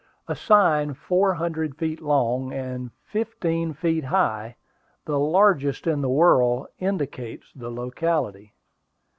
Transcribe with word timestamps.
A 0.27 0.35
sign 0.35 0.95
four 0.95 1.35
hundred 1.35 1.75
feet 1.77 2.01
long, 2.01 2.51
and 2.51 2.89
fifteen 3.03 3.71
feet 3.75 4.05
high, 4.05 4.55
the 5.05 5.19
largest 5.19 5.85
in 5.85 6.01
the 6.01 6.09
world, 6.09 6.65
indicates 6.79 7.53
the 7.55 7.69
locality. 7.69 8.55